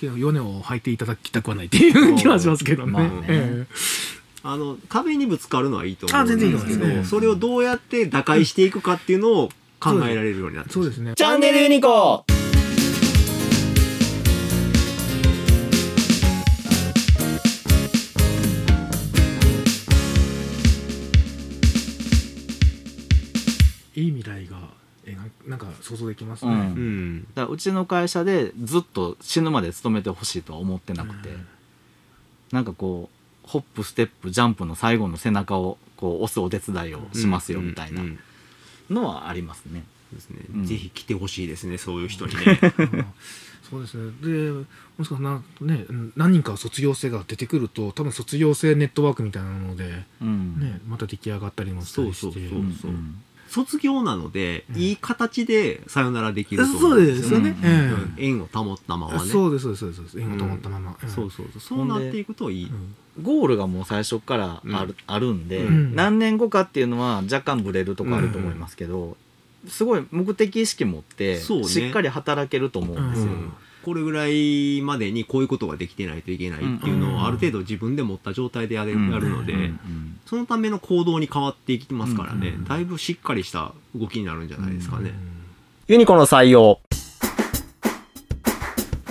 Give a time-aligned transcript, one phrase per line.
[0.00, 2.92] 米を履いていただきたくはないっていう気はしますけどね。
[2.92, 3.26] まあね。
[3.28, 3.66] え
[4.42, 6.24] あの壁にぶつかるのはいいと思う。
[6.24, 7.10] んですけど、と思います。
[7.10, 9.48] それをどうやって打開していくかっていうのを
[9.80, 11.14] 考えられるようになってえそうですね。
[11.14, 12.24] チャンネルユニコ
[23.96, 24.58] いい未来が。
[24.58, 24.63] え
[25.12, 26.52] ななんか想像できますね。
[26.52, 26.58] うん。
[26.60, 27.26] うん。
[27.34, 31.46] だうちの会社でずっと死ぬまで勤めてほしいとは思ってなくて、うん。
[32.52, 33.10] なんかこ
[33.44, 38.18] うホップステップジャンプの最後の背中をこう押すお手伝いをしますよみたいなうんうん
[38.90, 39.82] のはありますね。
[40.12, 40.40] ですね。
[40.54, 40.64] うん。
[40.66, 42.60] ぜひ来てほしいですねそういう人にね。
[42.78, 43.06] うん。
[43.68, 44.12] そうですね。
[44.22, 44.50] で、
[44.98, 50.60] もしかしたらな、ね、うん何人か卒業生が出てくると、多分卒業生ネットワークみたいなので、うん。
[50.60, 52.20] ね、また出来上がったりもしたりして。
[52.20, 52.62] そうそうそうう。
[52.62, 52.92] んそう
[53.48, 54.80] 卒業なので、うん。
[54.80, 57.50] いい形でさよならできると思そううんですよね。
[57.50, 57.66] うん。
[57.66, 58.40] ええうん。
[58.40, 59.30] 縁を保ったままね。
[59.30, 60.20] そうです、そうです、そうです。
[60.20, 60.96] 縁を保ったまま。
[61.02, 61.60] ええそうそうそう。
[61.60, 63.22] そうなっていくといい、うん。
[63.22, 65.94] ゴールがもう最初からある,、あるんで、うん。
[65.94, 69.16] 何年後かっていうのは若干ブレるとこあると思いますけど、
[69.68, 71.68] すごい目的意識持ってそうね。
[71.68, 73.32] しっかり働けると思うんですよ。
[73.88, 79.72] うんこれぐらいまでにこういうことができてないといけないっていうのをある程度自分で持った状態でやれうんやるので、
[80.26, 85.12] そのための行動に変わっていきますからね、うんだいぶしっかりした動きになるんじゃないですかね。
[85.86, 86.80] ユニコの採用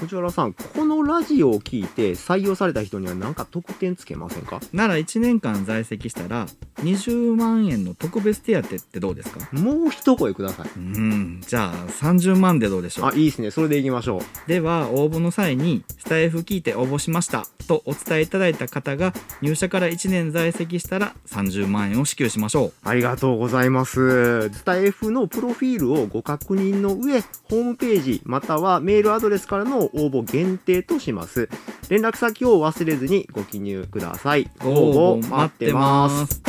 [0.03, 4.59] 藤原さん、このラジオを聞いて採用された人には何か特典つけませんか？
[4.71, 6.45] なら1年間在籍したら
[6.77, 9.47] 20万円の特別手当ってどうですか？
[9.53, 10.69] もう一声ください。
[10.75, 13.05] うんじゃあ30万でどうでしょう？
[13.07, 13.51] あ、いいですね。
[13.51, 14.21] それでいきましょう。
[14.47, 24.49] では応募の際にスタイフ聞いて応募しましたとお伝えいただいた方が入社から1年在籍したら30万円を支給しましょうありがとうございます。
[24.49, 31.49] スタイフのプロフィールをご確認の上、ホームページまたはメールアドレスからの応募限定とします。
[31.89, 34.49] 連絡先を忘れずにご記入ください。
[34.61, 36.41] 応募待ってます。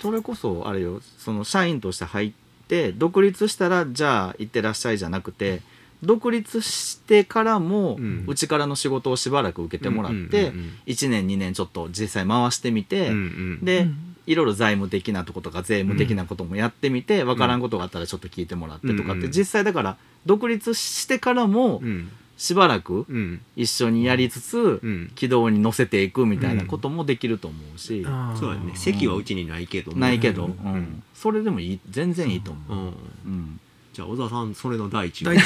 [0.00, 2.32] それこそあれよその社員として入っ
[2.66, 5.62] て独立したらじゃあ行ってらっしゃいじゃなくて
[6.02, 13.18] 独立してからもうちからの仕事をしばらく受けてもらっうんてうんうん1年2年ちょっと実際回してみて、うんう
[13.62, 19.32] んで、うんいろいろ財務的なとことか税務的なこともやってみて、わからんことがあったらちょっと聞いてもらってとかって、うん。
[19.32, 19.96] 実際だから
[20.26, 22.10] 独立してからもうん。
[22.38, 23.40] しばらくうん。
[23.56, 25.12] 一緒にやりつつ、うん。
[25.14, 28.04] 軌道に乗せていくみたいなこともできると思うし、
[28.38, 28.72] そうだね。
[28.74, 30.72] 席はうちにないけどもないけど、ううん。
[30.76, 31.80] んそれでもいい。
[31.90, 32.72] 全然いいと思う。
[32.72, 32.86] うん。
[32.86, 32.88] う
[33.36, 33.60] ん。
[33.92, 35.42] じゃあ小沢さんそれの第一第一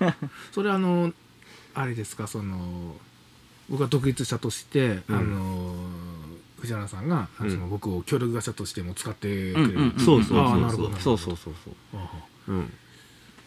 [0.52, 1.12] それあの
[1.74, 2.96] あれですかその
[3.68, 5.16] 僕が独立したとして、うん。
[5.16, 5.73] あの
[6.64, 7.50] 藤原さんが、うん。
[7.50, 11.74] その僕を協力会社としても使ってくれる、うんうんうんそうそうそうほどそうそうそうそう。
[11.94, 12.72] ああうん。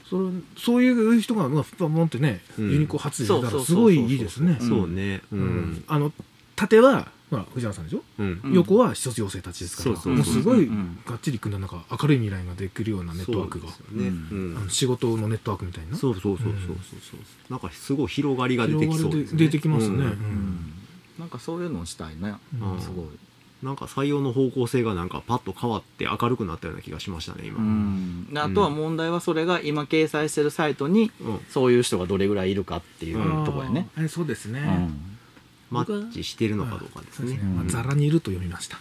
[0.09, 2.72] それそういう人がまあポンってね、うん。
[2.72, 4.57] ユニコ発で出たそうそうそうらすごいいいですね。
[4.61, 4.67] うん。
[4.69, 5.22] そうね。
[5.31, 5.44] ううん。
[5.73, 6.13] んあの
[6.55, 10.67] 縦は、まあ、藤原さんでしょ、う横は卒業生たちですからそうそうもうすごい
[11.05, 13.73] がっちり組んだなんか明るい未来ができるようなネットワークが、ね。
[13.91, 14.57] ううん。
[14.57, 15.95] あの仕事のネットワークみたいな？
[15.97, 17.19] そうそうそうそうそうそう。
[17.51, 19.38] なんかすごい広がりが出てきそうですね。
[19.38, 20.01] 出てきますね、うん。
[20.01, 20.73] うん
[21.19, 22.81] なんかそういうのをしたいね、うん。
[22.81, 23.05] すごい。
[23.63, 27.57] なんか採用の方向性がなんかパッと変わって明るくなったような気がしましたね今。
[27.57, 28.28] うん。
[28.31, 31.39] であとは問題はそれが今掲載してるサイトにうん。
[31.50, 33.89] そういう人がどれぐらいいるかっていううんところやね。
[33.97, 35.17] あーえそうですね、うん。
[35.72, 37.35] マッチしてるのかどうかですね。
[37.35, 38.78] そうまあうんざらにいると読みました、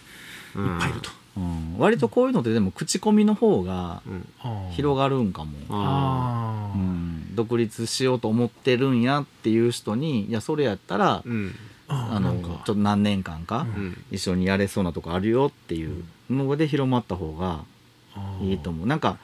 [0.55, 0.65] うん。
[0.65, 1.77] いっぱいいると、うん。
[1.79, 4.25] 割とこういうのってでも口コミの方がうん。
[4.73, 5.57] 広がるんかも。
[5.69, 6.79] ああー。
[6.79, 7.35] うん。
[7.35, 11.55] 独立しようと思ってるんやっていう人にいやそれやったらーうん
[11.87, 13.65] あのちょっと何年間か
[14.11, 17.61] 一緒にやれそうなとこあるよっていうので広まった方が
[18.41, 18.87] いいと思う。
[18.87, 19.17] なんか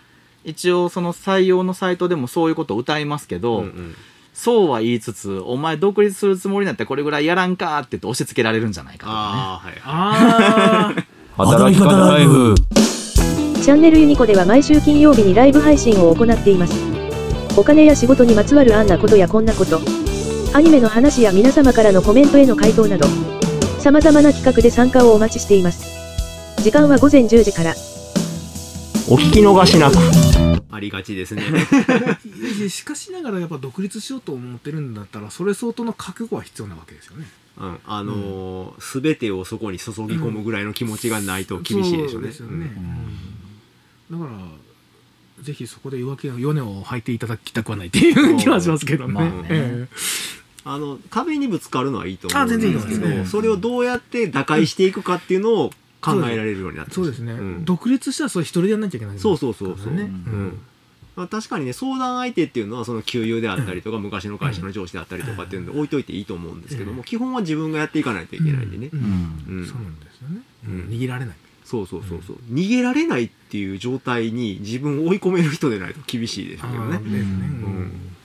[0.44, 3.96] 一応その採用のサイトでもそういうことを歌いますけど、うんうん。
[4.34, 11.06] そうは言いつつお前独立するつもりになってこれぐらいやらんかって言って押し付けられるんじゃないかとかああはい
[11.38, 12.56] 働き方ライフ
[13.64, 16.74] チャンネルユニコでは毎週金曜日にライブ配信を行っています。
[17.56, 19.80] お金や仕事にまつわるあんなことやこんなこと、
[20.56, 23.08] アニメの話や皆様からのコメントへの回答など、
[23.80, 26.62] 様々な企画で参加をお待ちしています。
[26.62, 27.72] 時間は午前10時から。
[29.10, 29.96] お聞き逃しなく。
[30.70, 31.42] ありがちですね。
[32.70, 37.26] しかしながらやっぱ独立しようと思ってるんだったらそれ相当の覚悟は必要なわけですよね。
[37.58, 42.72] うんあのー全てをそこに注ぎ込むぐらいの気持ちがないと厳しいでしょうねそうですよね、
[44.12, 44.20] うん。
[44.20, 49.48] だからぜひそこで夜明けの米を履いていただきたくはないっていう気はしますけどね,、まあね。
[49.50, 49.88] え
[50.66, 53.32] あの壁にぶつかるのはいいと思うんですけどと思います。
[53.32, 55.72] それをどうやって打開していくかっていうのを
[56.02, 57.66] 考えられるようになってえそうですね、うん。
[57.66, 60.60] 独立したらそれ一人でやんなきゃいけないそうそうそうそう、ね、うん。
[61.16, 68.90] まあ、確かにね相談相手っていうのはその給油であったりとか昔の会社の上司であったりとかっていうので置いといていいと思うんですけども基本は自分がやっていかないといけないんでね。
[68.92, 69.00] う、ん。
[69.48, 69.68] うん。
[69.68, 70.88] そうなんですよね、うん。
[70.90, 72.38] 逃げられないそうそうそうそう。
[72.52, 77.00] 逃げられないっていう状態に自分を追い込める人でないと厳しいですけどね。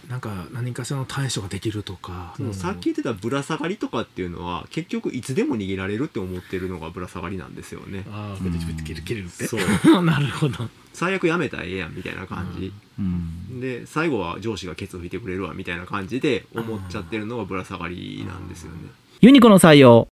[0.08, 8.04] なんか何かしらの対処ができるとか、そのさっき言ってたぶら下がりとかっていうのは結局いつでも逃げられるって思ってるのがぶら下がりなんですよね。
[8.10, 9.46] ああこうやって切れる切れるって。
[9.46, 9.60] そう。
[10.02, 10.68] なるほど。
[10.94, 13.60] 最悪やめたらええやんみたいな感じ、うん。
[13.60, 18.78] で最後は上司がケツ拭いてくれるわみたいな感じで思っちゃってるのがぶら下がりなんですよね。
[19.20, 20.08] ユニコの採用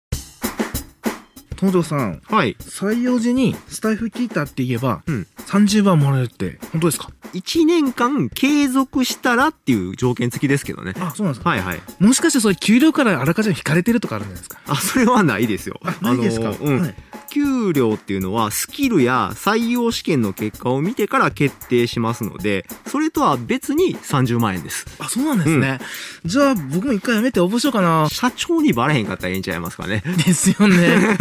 [1.56, 2.54] 東條さんはい。
[2.60, 5.26] 採用時にスタイフ聞いたって言えば、うん。
[5.46, 10.94] 30番もらえるって本当ですか？1年間継続したらっていう条件付きですけどね。
[11.00, 11.50] あそうなんですか？
[11.50, 11.80] はいはい。
[11.98, 14.60] もしかしてそれ給料からあらかじめ引かれてるとかあるんじゃないですか？
[14.66, 15.80] あそれはないですよ。
[15.84, 16.80] あないですか、うん。
[16.80, 16.94] はい
[17.36, 24.86] 給料っていうのはスキルや採用試験の結果を見てから決定しますのでそれとは別に30万円です。
[24.98, 25.78] あそうなんですね、
[26.24, 28.08] じゃあ僕も一回やめて応募しようかな。
[28.10, 30.02] 社長にバレへんかったらええんちゃいますかね。
[30.24, 31.18] ですよね。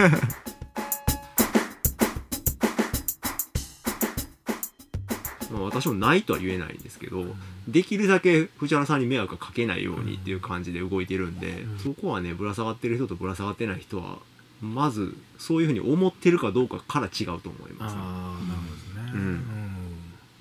[5.51, 7.25] ま あ私もないとは言えないんですけど
[7.67, 14.19] できるだけ藤原さんに迷惑がかけないようにっていう感じで動いてるんで、そこはねぶら下がってる人とぶら下がってない人は
[14.73, 19.11] まずそういうふうに思ってるかどうかから違うと思いああます、なるほどですね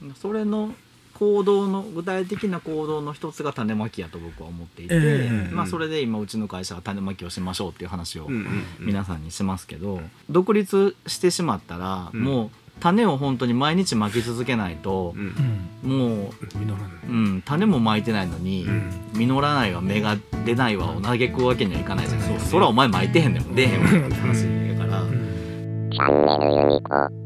[0.02, 0.14] うん。
[0.14, 0.74] それの
[1.14, 8.28] 行動の具体的な行動の一つが種まきやと僕は思っていて、ええまあ、それで今うちの会社は種まきをしましょうっていう話を
[8.80, 12.50] 皆さんにしますけど、独立してしまったら、うんもう
[12.84, 15.68] 種を本当に毎日まき続けないとう、ん。
[15.82, 18.90] うんも実らない、う、うん、種もまいてないのに、うん。
[19.14, 22.40] 実らないわ芽が出ないわを嘆くわけにはいかないじゃないですか。
[22.40, 22.50] そうね。
[22.52, 25.02] そらお前まいてへんねん出へんわって話やから。
[25.02, 25.90] うん。
[25.90, 27.23] チャンネルユニコ